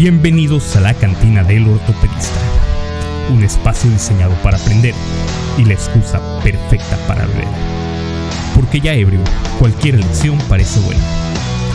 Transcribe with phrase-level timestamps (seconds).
[0.00, 2.38] Bienvenidos a la cantina del ortopedista,
[3.30, 4.94] un espacio diseñado para aprender
[5.58, 7.48] y la excusa perfecta para beber.
[8.54, 9.18] Porque ya ebrio,
[9.58, 11.02] cualquier lección parece buena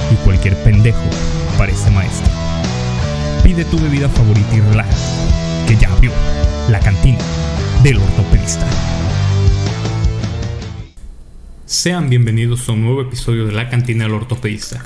[0.09, 1.03] y cualquier pendejo
[1.57, 2.31] parece maestro.
[3.43, 6.13] Pide tu bebida favorita y relájate, que ya abrió
[6.69, 7.19] la cantina
[7.83, 8.65] del ortopedista.
[11.65, 14.81] Sean bienvenidos a un nuevo episodio de la cantina del ortopedista.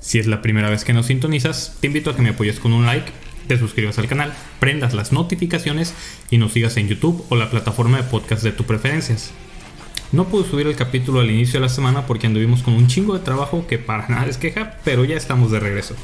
[0.00, 2.72] Si es la primera vez que nos sintonizas, te invito a que me apoyes con
[2.72, 3.12] un like,
[3.46, 5.94] te suscribas al canal, prendas las notificaciones
[6.30, 9.32] y nos sigas en YouTube o la plataforma de podcast de tu preferencias.
[10.12, 13.14] No pude subir el capítulo al inicio de la semana porque anduvimos con un chingo
[13.16, 15.94] de trabajo que para nada es queja, pero ya estamos de regreso.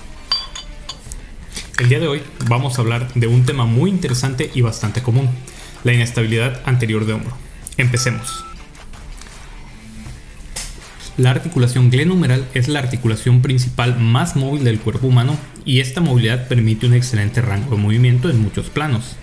[1.79, 5.29] El día de hoy vamos a hablar de un tema muy interesante y bastante común,
[5.85, 7.37] la inestabilidad anterior de hombro.
[7.77, 8.46] Empecemos.
[11.19, 16.47] La articulación glenohumeral es la articulación principal más móvil del cuerpo humano y esta movilidad
[16.47, 19.17] permite un excelente rango de movimiento en muchos planos.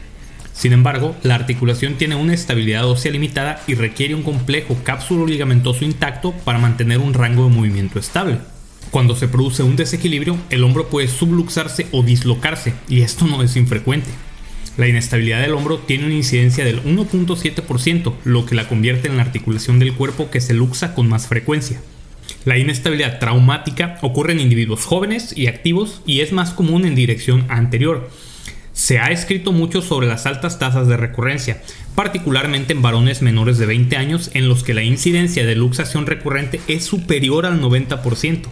[0.54, 5.86] Sin embargo, la articulación tiene una estabilidad ósea limitada y requiere un complejo cápsulo ligamentoso
[5.86, 8.40] intacto para mantener un rango de movimiento estable.
[8.90, 13.56] Cuando se produce un desequilibrio, el hombro puede subluxarse o dislocarse, y esto no es
[13.56, 14.10] infrecuente.
[14.76, 19.24] La inestabilidad del hombro tiene una incidencia del 1.7%, lo que la convierte en la
[19.24, 21.80] articulación del cuerpo que se luxa con más frecuencia.
[22.44, 27.46] La inestabilidad traumática ocurre en individuos jóvenes y activos y es más común en dirección
[27.50, 28.10] anterior.
[28.72, 31.62] Se ha escrito mucho sobre las altas tasas de recurrencia,
[31.94, 36.60] particularmente en varones menores de 20 años en los que la incidencia de luxación recurrente
[36.68, 38.48] es superior al 90%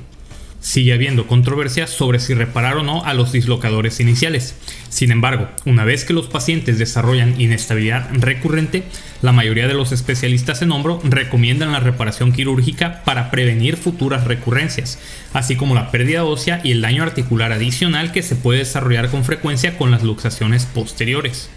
[0.61, 4.55] sigue habiendo controversia sobre si reparar o no a los dislocadores iniciales.
[4.89, 8.83] Sin embargo, una vez que los pacientes desarrollan inestabilidad recurrente,
[9.21, 14.99] la mayoría de los especialistas en hombro recomiendan la reparación quirúrgica para prevenir futuras recurrencias,
[15.33, 19.25] así como la pérdida ósea y el daño articular adicional que se puede desarrollar con
[19.25, 21.49] frecuencia con las luxaciones posteriores.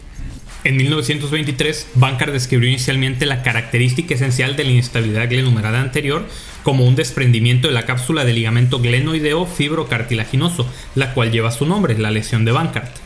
[0.65, 6.27] En 1923, Bankart describió inicialmente la característica esencial de la inestabilidad glenumerada anterior
[6.63, 11.99] como un desprendimiento de la cápsula de ligamento glenoideo fibrocartilaginoso, la cual lleva su nombre,
[11.99, 12.97] la lesión de Bankart.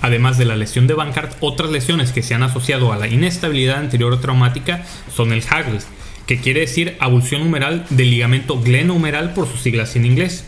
[0.00, 3.78] Además de la lesión de Bankart, otras lesiones que se han asociado a la inestabilidad
[3.78, 5.80] anterior traumática son el Hagel,
[6.28, 10.44] que quiere decir abulsión humeral del ligamento glenohumeral por sus siglas en inglés,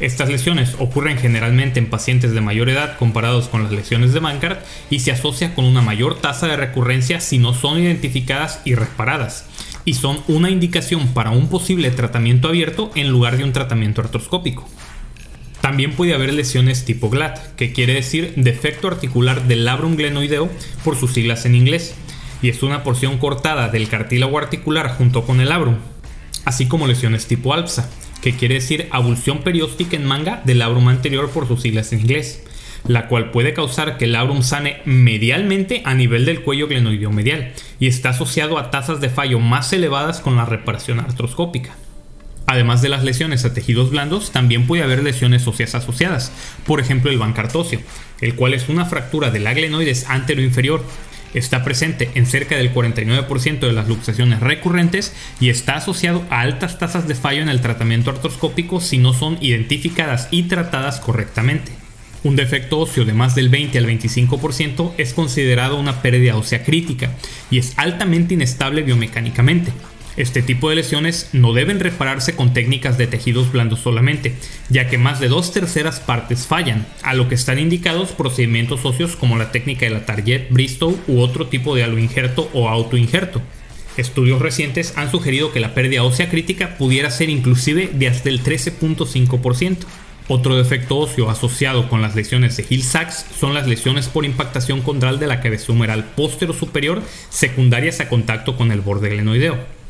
[0.00, 4.64] estas lesiones ocurren generalmente en pacientes de mayor edad comparados con las lesiones de Bankart
[4.90, 9.46] y se asocia con una mayor tasa de recurrencia si no son identificadas y reparadas,
[9.84, 14.68] y son una indicación para un posible tratamiento abierto en lugar de un tratamiento artroscópico.
[15.60, 20.50] También puede haber lesiones tipo GLAT, que quiere decir defecto articular del labrum glenoideo
[20.82, 21.94] por sus siglas en inglés,
[22.42, 25.76] y es una porción cortada del cartílago articular junto con el labrum,
[26.44, 27.88] así como lesiones tipo ALPSA,
[28.24, 32.42] que quiere decir abulsión perióstica en manga del labrum anterior por sus siglas en inglés,
[32.88, 37.52] la cual puede causar que el labrum sane medialmente a nivel del cuello glenoideo medial
[37.78, 41.76] y está asociado a tasas de fallo más elevadas con la reparación artroscópica.
[42.46, 46.32] Además de las lesiones a tejidos blandos, también puede haber lesiones óseas asociadas,
[46.66, 47.80] por ejemplo el bancartóseo,
[48.22, 50.06] el cual es una fractura del glenoides
[50.38, 50.82] inferior
[51.34, 56.78] está presente en cerca del 49% de las luxaciones recurrentes y está asociado a altas
[56.78, 61.72] tasas de fallo en el tratamiento artroscópico si no son identificadas y tratadas correctamente.
[62.22, 67.10] Un defecto óseo de más del 20 al 25% es considerado una pérdida ósea crítica
[67.50, 69.72] y es altamente inestable biomecánicamente.
[70.16, 74.34] Este tipo de lesiones no deben repararse con técnicas de tejidos blandos solamente,
[74.68, 79.16] ya que más de dos terceras partes fallan, a lo que están indicados procedimientos óseos
[79.16, 83.42] como la técnica de la Target, Bristow u otro tipo de aloinjerto o autoinjerto.
[83.96, 88.42] Estudios recientes han sugerido que la pérdida ósea crítica pudiera ser inclusive de hasta el
[88.42, 89.78] 13.5%.
[90.26, 95.18] Otro defecto óseo asociado con las lesiones de Hill-Sachs son las lesiones por impactación condral
[95.18, 99.83] de la cabeza humeral póstero superior secundarias a contacto con el borde glenoideo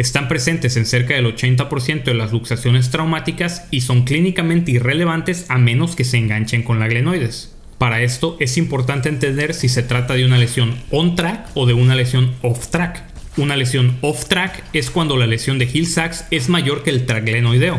[0.00, 5.58] están presentes en cerca del 80% de las luxaciones traumáticas y son clínicamente irrelevantes a
[5.58, 7.54] menos que se enganchen con la glenoides.
[7.76, 11.94] Para esto es importante entender si se trata de una lesión on-track o de una
[11.94, 13.02] lesión off-track.
[13.36, 17.78] Una lesión off-track es cuando la lesión de Hill-Sachs es mayor que el track glenoideo.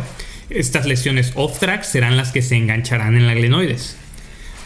[0.51, 3.97] Estas lesiones off-track serán las que se engancharán en la glenoides.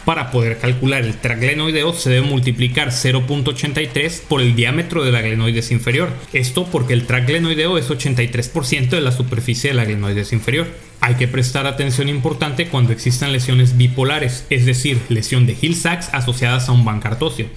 [0.06, 5.72] Para poder calcular el glenoideo se debe multiplicar 0.83 por el diámetro de la glenoides
[5.72, 6.10] inferior.
[6.32, 10.68] Esto porque el glenoideo es 83% de la superficie de la glenoides inferior.
[11.00, 16.68] Hay que prestar atención importante cuando existan lesiones bipolares, es decir, lesión de Hill-Sachs asociadas
[16.68, 17.48] a un bancartóseo.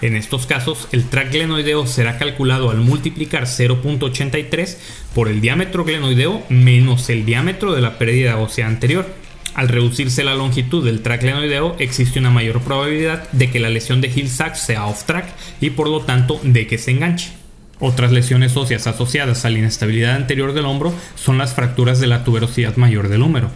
[0.00, 4.76] En estos casos, el glenoideo será calculado al multiplicar 0.83
[5.14, 9.21] por el diámetro glenoideo menos el diámetro de la pérdida ósea anterior.
[9.54, 14.00] Al reducirse la longitud del track glenoideo, existe una mayor probabilidad de que la lesión
[14.00, 15.26] de Hill-Sachs sea off-track
[15.60, 17.32] y por lo tanto de que se enganche.
[17.78, 22.24] Otras lesiones óseas asociadas a la inestabilidad anterior del hombro son las fracturas de la
[22.24, 23.50] tuberosidad mayor del húmero,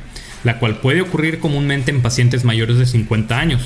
[0.44, 3.62] la cual puede ocurrir comúnmente en pacientes mayores de 50 años,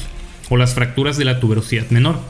[0.51, 2.21] o las fracturas de la tuberosidad menor,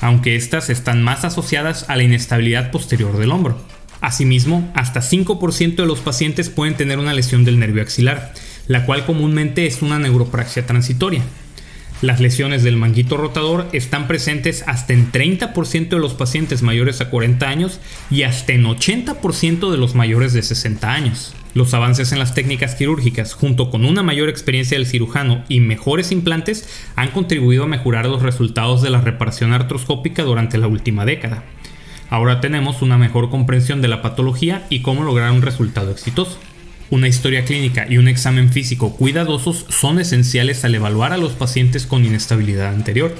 [0.00, 3.60] aunque estas están más asociadas a la inestabilidad posterior del hombro.
[4.00, 8.32] Asimismo, hasta 5% de los pacientes pueden tener una lesión del nervio axilar,
[8.70, 11.24] la cual comúnmente es una neuropraxia transitoria.
[12.02, 17.10] Las lesiones del manguito rotador están presentes hasta en 30% de los pacientes mayores a
[17.10, 17.80] 40 años
[18.12, 21.34] y hasta en 80% de los mayores de 60 años.
[21.52, 26.12] Los avances en las técnicas quirúrgicas, junto con una mayor experiencia del cirujano y mejores
[26.12, 31.42] implantes, han contribuido a mejorar los resultados de la reparación artroscópica durante la última década.
[32.08, 36.38] Ahora tenemos una mejor comprensión de la patología y cómo lograr un resultado exitoso.
[36.90, 41.86] Una historia clínica y un examen físico cuidadosos son esenciales al evaluar a los pacientes
[41.86, 43.14] con inestabilidad anterior.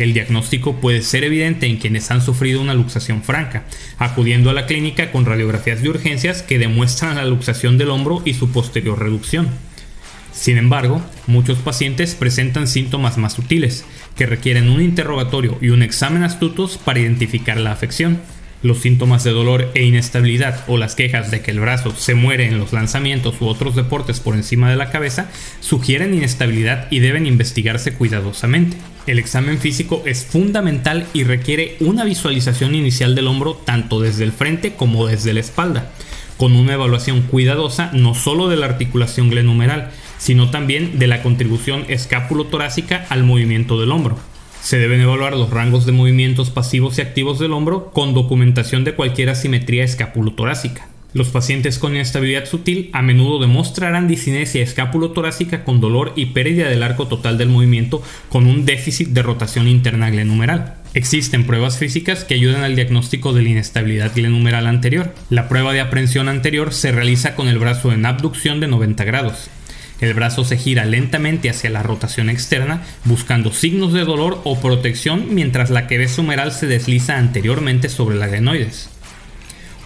[0.00, 3.62] El diagnóstico puede ser evidente en quienes han sufrido una luxación franca,
[3.98, 8.34] acudiendo a la clínica con radiografías de urgencias que demuestran la luxación del hombro y
[8.34, 9.50] su posterior reducción.
[10.32, 13.84] Sin embargo, muchos pacientes presentan síntomas más sutiles,
[14.16, 18.20] que requieren un interrogatorio y un examen astutos para identificar la afección.
[18.62, 22.46] Los síntomas de dolor e inestabilidad o las quejas de que el brazo se muere
[22.46, 25.30] en los lanzamientos u otros deportes por encima de la cabeza
[25.60, 28.76] sugieren inestabilidad y deben investigarse cuidadosamente.
[29.06, 34.32] El examen físico es fundamental y requiere una visualización inicial del hombro tanto desde el
[34.32, 35.90] frente como desde la espalda,
[36.36, 41.86] con una evaluación cuidadosa no solo de la articulación glenumeral, sino también de la contribución
[41.88, 44.18] escápulo-torácica al movimiento del hombro.
[44.62, 48.94] Se deben evaluar los rangos de movimientos pasivos y activos del hombro con documentación de
[48.94, 50.88] cualquier asimetría escapulotorácica.
[51.12, 56.84] Los pacientes con inestabilidad sutil a menudo demostrarán disinesia escápulo-torácica con dolor y pérdida del
[56.84, 60.76] arco total del movimiento con un déficit de rotación interna glenumeral.
[60.94, 65.12] Existen pruebas físicas que ayudan al diagnóstico de la inestabilidad glenumeral anterior.
[65.30, 69.50] La prueba de aprensión anterior se realiza con el brazo en abducción de 90 grados.
[70.00, 75.34] El brazo se gira lentamente hacia la rotación externa, buscando signos de dolor o protección
[75.34, 78.90] mientras la cabeza humeral se desliza anteriormente sobre la adenoides.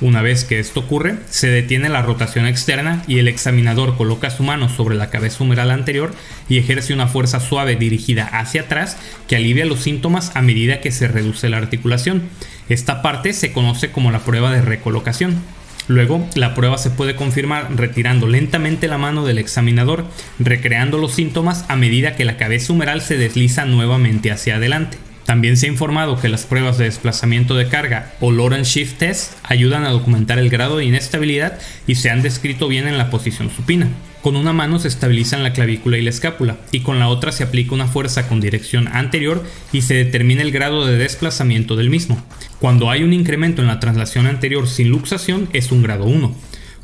[0.00, 4.42] Una vez que esto ocurre, se detiene la rotación externa y el examinador coloca su
[4.42, 6.12] mano sobre la cabeza humeral anterior
[6.48, 8.96] y ejerce una fuerza suave dirigida hacia atrás
[9.28, 12.24] que alivia los síntomas a medida que se reduce la articulación.
[12.68, 15.40] Esta parte se conoce como la prueba de recolocación.
[15.86, 20.06] Luego, la prueba se puede confirmar retirando lentamente la mano del examinador,
[20.38, 24.96] recreando los síntomas a medida que la cabeza humeral se desliza nuevamente hacia adelante.
[25.26, 29.32] También se ha informado que las pruebas de desplazamiento de carga o Lorentz Shift Test
[29.42, 33.50] ayudan a documentar el grado de inestabilidad y se han descrito bien en la posición
[33.50, 33.88] supina.
[34.24, 37.44] Con una mano se estabilizan la clavícula y la escápula, y con la otra se
[37.44, 42.24] aplica una fuerza con dirección anterior y se determina el grado de desplazamiento del mismo.
[42.58, 46.34] Cuando hay un incremento en la traslación anterior sin luxación es un grado 1.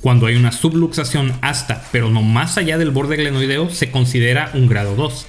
[0.02, 4.68] Cuando hay una subluxación hasta, pero no más allá del borde glenoideo, se considera un
[4.68, 5.26] grado 2.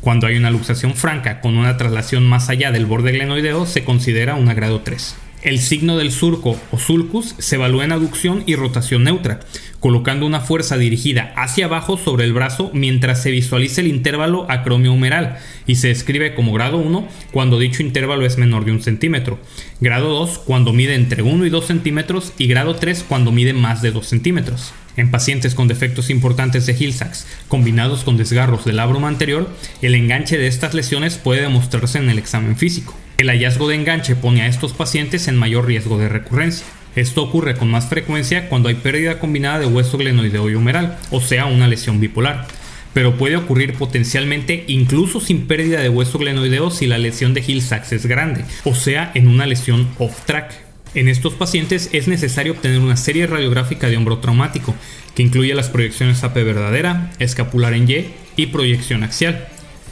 [0.00, 4.36] Cuando hay una luxación franca con una traslación más allá del borde glenoideo, se considera
[4.36, 5.16] un grado 3.
[5.40, 9.38] El signo del surco o sulcus se evalúa en aducción y rotación neutra,
[9.78, 15.38] colocando una fuerza dirigida hacia abajo sobre el brazo mientras se visualiza el intervalo acromio-humeral
[15.64, 19.38] y se describe como grado 1 cuando dicho intervalo es menor de un centímetro,
[19.80, 23.80] grado 2 cuando mide entre 1 y 2 centímetros y grado 3 cuando mide más
[23.80, 24.72] de 2 centímetros.
[24.96, 29.48] En pacientes con defectos importantes de Hill-Sachs combinados con desgarros del labrum anterior,
[29.82, 32.96] el enganche de estas lesiones puede demostrarse en el examen físico.
[33.18, 36.64] El hallazgo de enganche pone a estos pacientes en mayor riesgo de recurrencia.
[36.94, 41.20] Esto ocurre con más frecuencia cuando hay pérdida combinada de hueso glenoideo y humeral, o
[41.20, 42.46] sea, una lesión bipolar.
[42.94, 47.90] Pero puede ocurrir potencialmente incluso sin pérdida de hueso glenoideo si la lesión de Hill-Sachs
[47.90, 50.52] es grande, o sea, en una lesión off-track.
[50.94, 54.76] En estos pacientes es necesario obtener una serie radiográfica de hombro traumático,
[55.16, 58.06] que incluye las proyecciones AP verdadera, escapular en Y
[58.36, 59.48] y proyección axial.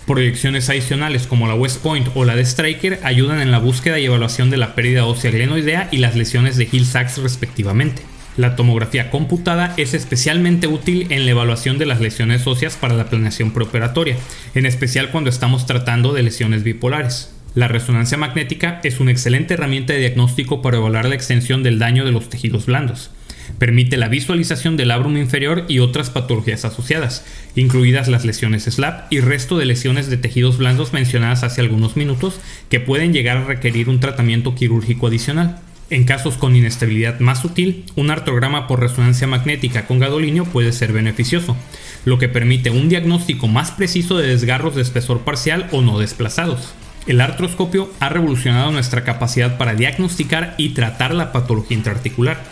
[0.06, 4.04] Proyecciones adicionales como la West Point o la de Striker ayudan en la búsqueda y
[4.04, 8.02] evaluación de la pérdida ósea glenoidea y las lesiones de Hill-Sachs respectivamente.
[8.36, 13.06] La tomografía computada es especialmente útil en la evaluación de las lesiones óseas para la
[13.10, 14.16] planeación preoperatoria,
[14.54, 17.32] en especial cuando estamos tratando de lesiones bipolares.
[17.56, 22.04] La resonancia magnética es una excelente herramienta de diagnóstico para evaluar la extensión del daño
[22.04, 23.10] de los tejidos blandos.
[23.58, 27.24] Permite la visualización del labrum inferior y otras patologías asociadas,
[27.54, 32.40] incluidas las lesiones SLAP y resto de lesiones de tejidos blandos mencionadas hace algunos minutos,
[32.68, 35.60] que pueden llegar a requerir un tratamiento quirúrgico adicional.
[35.88, 40.92] En casos con inestabilidad más sutil, un artrograma por resonancia magnética con gadolinio puede ser
[40.92, 41.56] beneficioso,
[42.04, 46.74] lo que permite un diagnóstico más preciso de desgarros de espesor parcial o no desplazados.
[47.06, 52.42] El artroscopio ha revolucionado nuestra capacidad para diagnosticar y tratar la patología intraarticular.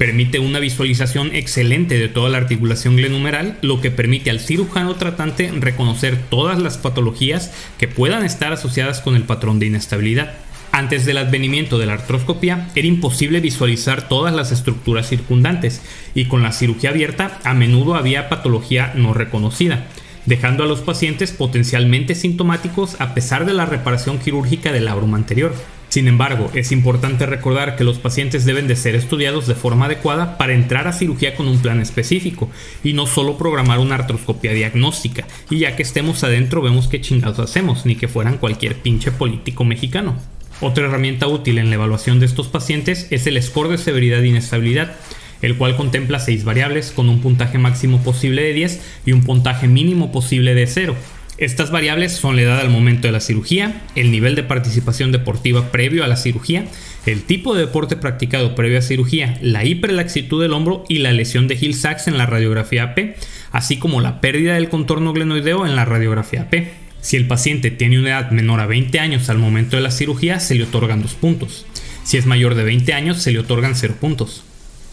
[0.00, 5.52] Permite una visualización excelente de toda la articulación glenumeral, lo que permite al cirujano tratante
[5.54, 10.32] reconocer todas las patologías que puedan estar asociadas con el patrón de inestabilidad.
[10.72, 15.82] Antes del advenimiento de la artroscopia era imposible visualizar todas las estructuras circundantes
[16.14, 19.86] y con la cirugía abierta a menudo había patología no reconocida,
[20.24, 25.52] dejando a los pacientes potencialmente sintomáticos a pesar de la reparación quirúrgica del labrum anterior.
[25.90, 30.38] Sin embargo, es importante recordar que los pacientes deben de ser estudiados de forma adecuada
[30.38, 32.48] para entrar a cirugía con un plan específico
[32.84, 37.40] y no solo programar una artroscopia diagnóstica y ya que estemos adentro vemos qué chingados
[37.40, 40.14] hacemos, ni que fueran cualquier pinche político mexicano.
[40.60, 44.28] Otra herramienta útil en la evaluación de estos pacientes es el score de severidad e
[44.28, 44.94] inestabilidad,
[45.42, 49.66] el cual contempla seis variables con un puntaje máximo posible de 10 y un puntaje
[49.66, 50.94] mínimo posible de 0.
[51.40, 55.72] Estas variables son la edad al momento de la cirugía, el nivel de participación deportiva
[55.72, 56.66] previo a la cirugía,
[57.06, 61.48] el tipo de deporte practicado previo a cirugía, la hiperlaxitud del hombro y la lesión
[61.48, 63.16] de Hill-Sachs en la radiografía AP,
[63.52, 66.66] así como la pérdida del contorno glenoideo en la radiografía AP.
[67.00, 70.40] Si el paciente tiene una edad menor a 20 años al momento de la cirugía,
[70.40, 71.64] se le otorgan 2 puntos.
[72.04, 74.44] Si es mayor de 20 años, se le otorgan 0 puntos.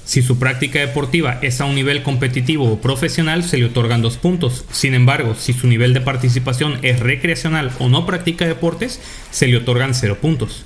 [0.07, 4.15] Si su práctica deportiva es a un nivel competitivo o profesional, se le otorgan 2
[4.15, 4.63] puntos.
[4.71, 9.57] Sin embargo, si su nivel de participación es recreacional o no practica deportes, se le
[9.57, 10.63] otorgan 0 puntos.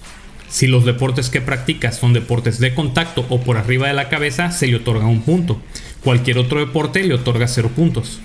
[0.48, 4.52] Si los deportes que practica son deportes de contacto o por arriba de la cabeza,
[4.52, 5.60] se le otorga un punto.
[6.04, 8.20] Cualquier otro deporte le otorga 0 puntos.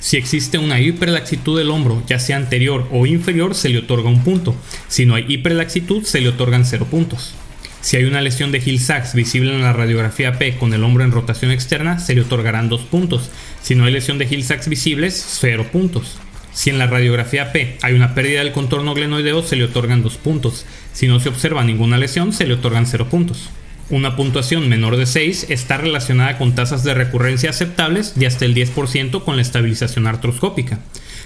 [0.00, 4.24] Si existe una hiperlaxitud del hombro, ya sea anterior o inferior, se le otorga un
[4.24, 4.56] punto.
[4.88, 7.34] Si no hay hiperlaxitud, se le otorgan 0 puntos.
[7.80, 11.12] Si hay una lesión de Hill-Sachs visible en la radiografía P con el hombro en
[11.12, 13.30] rotación externa, se le otorgarán 2 puntos.
[13.62, 16.18] Si no hay lesión de Hill-Sachs visibles, 0 puntos.
[16.52, 20.16] Si en la radiografía P hay una pérdida del contorno glenoideo, se le otorgan 2
[20.16, 20.66] puntos.
[20.92, 23.48] Si no se observa ninguna lesión, se le otorgan 0 puntos.
[23.90, 28.54] Una puntuación menor de 6 está relacionada con tasas de recurrencia aceptables de hasta el
[28.54, 30.80] 10% con la estabilización artroscópica,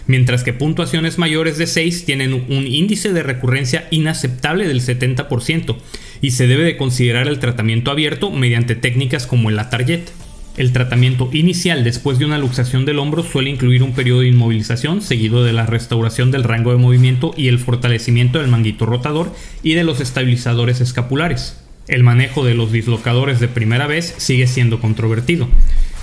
[0.06, 5.76] mientras que puntuaciones mayores de 6 tienen un índice de recurrencia inaceptable del 70%
[6.20, 10.12] y se debe de considerar el tratamiento abierto mediante técnicas como el Atarjet.
[10.56, 15.02] El tratamiento inicial después de una luxación del hombro suele incluir un periodo de inmovilización
[15.02, 19.74] seguido de la restauración del rango de movimiento y el fortalecimiento del manguito rotador y
[19.74, 21.61] de los estabilizadores escapulares.
[21.88, 25.48] El manejo de los dislocadores de primera vez sigue siendo controvertido.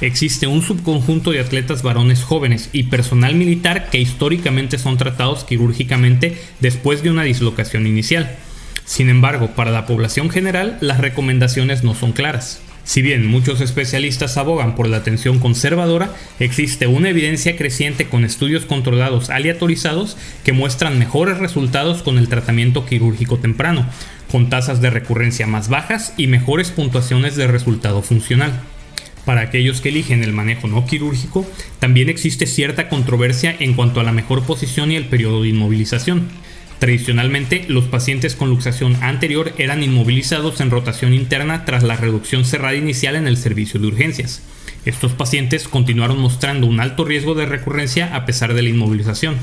[0.02, 6.38] Existe un subconjunto de atletas varones jóvenes y personal militar que históricamente son tratados quirúrgicamente
[6.60, 8.36] después de una dislocación inicial.
[8.86, 12.62] Sin embargo, para la población general, las recomendaciones no son claras.
[12.84, 18.66] Si bien muchos especialistas abogan por la atención conservadora, existe una evidencia creciente con estudios
[18.66, 23.86] controlados aleatorizados que muestran mejores resultados con el tratamiento quirúrgico temprano,
[24.32, 28.52] con tasas de recurrencia más bajas y mejores puntuaciones de resultado funcional.
[29.26, 31.46] Para aquellos que eligen el manejo no quirúrgico,
[31.80, 36.28] también existe cierta controversia en cuanto a la mejor posición y el periodo de inmovilización.
[36.80, 42.76] Tradicionalmente, los pacientes con luxación anterior eran inmovilizados en rotación interna tras la reducción cerrada
[42.76, 44.42] inicial en el servicio de urgencias.
[44.86, 49.36] Estos pacientes continuaron mostrando un alto riesgo de recurrencia a pesar de la inmovilización,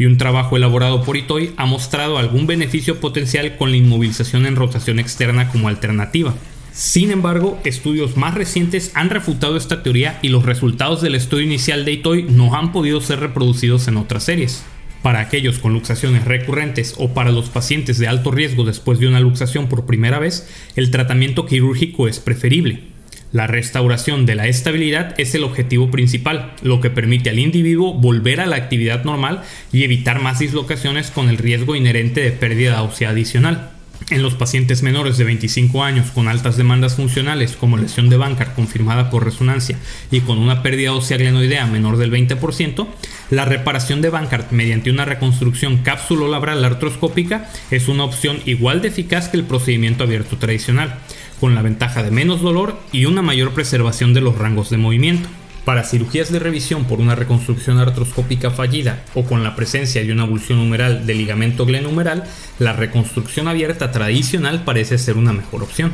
[0.00, 4.56] y un trabajo elaborado por Itoy ha mostrado algún beneficio potencial con la inmovilización en
[4.56, 6.34] rotación externa como alternativa.
[6.72, 11.84] Sin embargo, estudios más recientes han refutado esta teoría y los resultados del estudio inicial
[11.84, 14.64] de Itoy no han podido ser reproducidos en otras series.
[15.02, 19.20] Para aquellos con luxaciones recurrentes o para los pacientes de alto riesgo después de una
[19.20, 22.89] luxación por primera vez, el tratamiento quirúrgico es preferible.
[23.32, 28.40] La restauración de la estabilidad es el objetivo principal, lo que permite al individuo volver
[28.40, 33.10] a la actividad normal y evitar más dislocaciones con el riesgo inherente de pérdida ósea
[33.10, 33.70] adicional.
[34.08, 38.56] En los pacientes menores de 25 años con altas demandas funcionales como lesión de Bankart
[38.56, 39.78] confirmada por resonancia
[40.10, 42.88] y con una pérdida ósea glenoidea menor del 20%,
[43.30, 49.28] la reparación de Bankart mediante una reconstrucción cápsulo-labral artroscópica es una opción igual de eficaz
[49.28, 50.98] que el procedimiento abierto tradicional,
[51.40, 55.28] con la ventaja de menos dolor y una mayor preservación de los rangos de movimiento.
[55.64, 60.22] Para cirugías de revisión por una reconstrucción artroscópica fallida o con la presencia de una
[60.22, 62.24] abulsión humeral del ligamento glenumeral,
[62.58, 65.92] la reconstrucción abierta tradicional parece ser una mejor opción.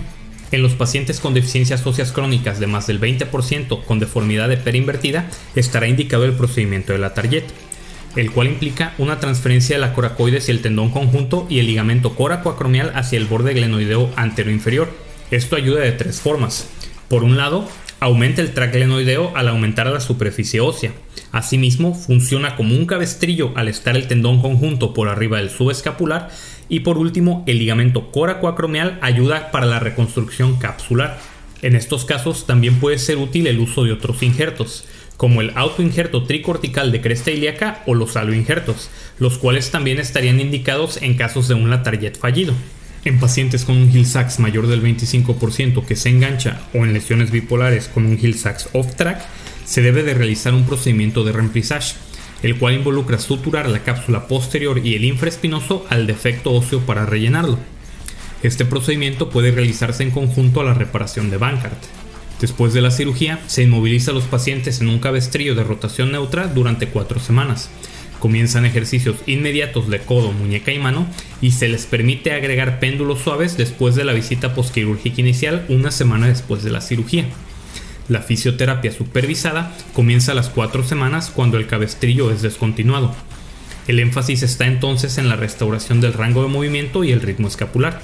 [0.52, 5.28] En los pacientes con deficiencias óseas crónicas de más del 20% con deformidad de perinvertida,
[5.56, 7.44] estará indicado el procedimiento de la target,
[8.14, 12.14] el cual implica una transferencia de la coracoides y el tendón conjunto y el ligamento
[12.14, 16.68] coracoacromial hacia el borde glenoideo anteroinferior Esto ayuda de tres formas.
[17.08, 17.68] Por un lado,
[17.98, 20.92] aumenta el tract glenoideo al aumentar la superficie ósea.
[21.32, 26.30] Asimismo, funciona como un cabestrillo al estar el tendón conjunto por arriba del subescapular.
[26.68, 31.18] Y por último, el ligamento coracoacromial ayuda para la reconstrucción capsular.
[31.62, 34.84] En estos casos también puede ser útil el uso de otros injertos,
[35.16, 41.02] como el autoinjerto tricortical de cresta ilíaca o los aloinjertos, los cuales también estarían indicados
[41.02, 42.54] en casos de un latarjet fallido.
[43.06, 47.86] En pacientes con un Hill-Sachs mayor del 25% que se engancha o en lesiones bipolares
[47.86, 49.24] con un Hill-Sachs off-track,
[49.64, 51.94] se debe de realizar un procedimiento de remplissage,
[52.42, 57.60] el cual involucra suturar la cápsula posterior y el infraespinoso al defecto óseo para rellenarlo.
[58.42, 61.78] Este procedimiento puede realizarse en conjunto a la reparación de Bankart.
[62.40, 66.48] Después de la cirugía, se inmoviliza a los pacientes en un cabestrillo de rotación neutra
[66.48, 67.70] durante 4 semanas,
[68.18, 71.06] Comienzan ejercicios inmediatos de codo, muñeca y mano
[71.40, 76.26] y se les permite agregar péndulos suaves después de la visita postquirúrgica inicial una semana
[76.26, 77.26] después de la cirugía.
[78.08, 83.14] La fisioterapia supervisada comienza a las 4 semanas cuando el cabestrillo es descontinuado.
[83.86, 88.00] El énfasis está entonces en la restauración del rango de movimiento y el ritmo escapular.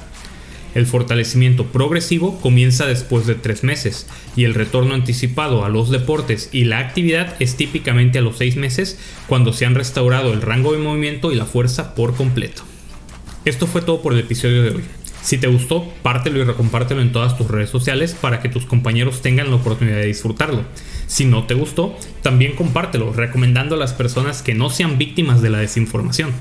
[0.75, 6.49] El fortalecimiento progresivo comienza después de tres meses y el retorno anticipado a los deportes
[6.51, 10.73] y la actividad es típicamente a los seis meses cuando se han restaurado el rango
[10.73, 12.63] de movimiento y la fuerza por completo.
[13.45, 14.83] Esto fue todo por el episodio de hoy.
[15.21, 19.23] Si te gustó, pártelo y recompártelo en todas tus redes sociales para que tus compañeros
[19.23, 20.65] tengan la oportunidad de disfrutarlo.
[21.07, 25.51] Si no te gustó, también compártelo, recomendando a las personas que no sean víctimas de
[25.51, 26.33] la desinformación.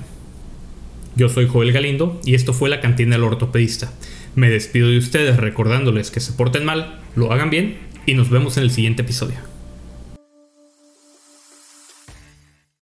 [1.15, 3.91] Yo soy Joel Galindo y esto fue la cantina del ortopedista.
[4.35, 8.57] Me despido de ustedes recordándoles que se porten mal, lo hagan bien y nos vemos
[8.57, 9.50] en el siguiente episodio.